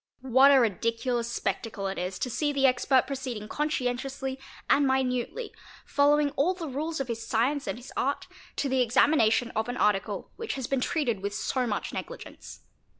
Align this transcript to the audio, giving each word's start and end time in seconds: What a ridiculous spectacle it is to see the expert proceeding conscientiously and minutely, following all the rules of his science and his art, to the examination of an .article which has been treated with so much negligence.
What 0.23 0.51
a 0.51 0.59
ridiculous 0.59 1.31
spectacle 1.31 1.85
it 1.85 1.99
is 1.99 2.17
to 2.17 2.29
see 2.31 2.51
the 2.51 2.65
expert 2.65 3.05
proceeding 3.05 3.47
conscientiously 3.47 4.39
and 4.67 4.87
minutely, 4.87 5.53
following 5.85 6.31
all 6.31 6.55
the 6.55 6.67
rules 6.67 6.99
of 6.99 7.07
his 7.07 7.23
science 7.23 7.67
and 7.67 7.77
his 7.77 7.93
art, 7.95 8.25
to 8.55 8.67
the 8.67 8.81
examination 8.81 9.51
of 9.51 9.69
an 9.69 9.77
.article 9.77 10.31
which 10.37 10.55
has 10.55 10.65
been 10.65 10.81
treated 10.81 11.19
with 11.21 11.35
so 11.35 11.67
much 11.67 11.93
negligence. 11.93 12.61